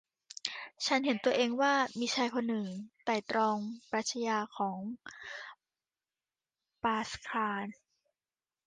[0.85, 2.67] ฉันเห็นตัวเองว่ามีชายคนหนึ่ง
[3.03, 3.57] ไตร่ตรอง
[3.91, 4.79] ปรัชญาของ
[6.83, 7.65] ปาสคาล